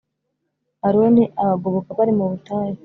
Aroni 0.87 1.23
abagoboka 1.41 1.89
bari 1.97 2.13
mu 2.17 2.25
butayu 2.31 2.77